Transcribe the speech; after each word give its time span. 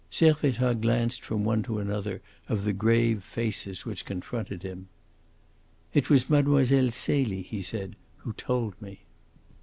Servettaz 0.11 0.81
glanced 0.81 1.21
from 1.23 1.43
one 1.43 1.61
to 1.61 1.77
another 1.77 2.23
of 2.49 2.63
the 2.63 2.73
grave 2.73 3.21
faces 3.23 3.85
which 3.85 4.03
confronted 4.03 4.63
him. 4.63 4.87
"It 5.93 6.09
was 6.09 6.27
Mlle. 6.27 6.65
Celie," 6.89 7.43
he 7.43 7.61
said, 7.61 7.95
"who 8.17 8.33
told 8.33 8.81
me." 8.81 9.01